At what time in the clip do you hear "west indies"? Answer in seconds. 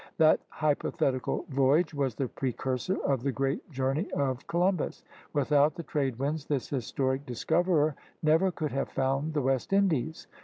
9.43-10.25